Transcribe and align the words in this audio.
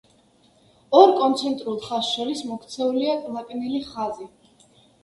ორ 0.99 1.13
კონცენტრულ 1.19 1.77
ხაზს 1.85 2.17
შორის 2.17 2.43
მოქცეულია 2.53 3.21
კლაკნილი 3.29 3.85
ხაზი. 3.93 4.33